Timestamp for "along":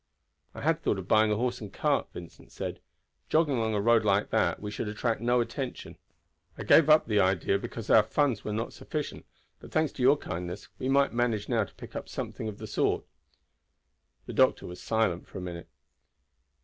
3.55-3.75